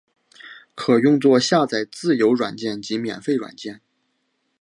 [0.73, 3.81] 可用作下载自由软件及免费软件。